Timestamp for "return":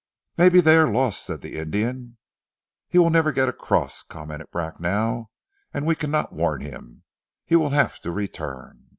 8.11-8.87